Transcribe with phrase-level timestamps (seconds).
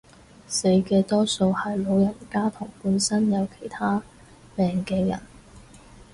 [0.47, 4.01] 死嘅多數係老人家同本身有其他
[4.55, 5.21] 病嘅人